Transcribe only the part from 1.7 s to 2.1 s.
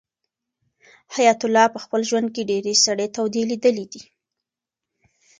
په خپل